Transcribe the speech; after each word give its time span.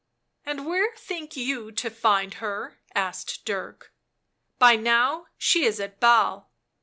"And 0.47 0.65
where 0.65 0.95
think 0.95 1.37
you 1.37 1.71
to 1.73 1.91
find 1.91 2.33
her?" 2.41 2.79
asked 2.95 3.45
Dirk." 3.45 3.93
By 4.57 4.75
now 4.75 5.27
she 5.37 5.63
is 5.63 5.79
at 5.79 5.99
Basle." 5.99 6.49